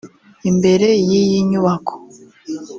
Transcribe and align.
Imbere 0.49 0.87
y’iyi 1.07 1.39
nyubako 1.49 1.95